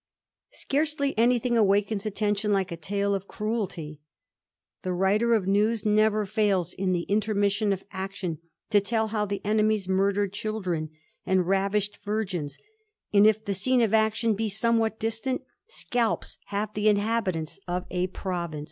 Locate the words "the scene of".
13.45-13.93